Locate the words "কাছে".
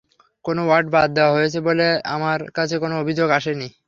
2.53-2.75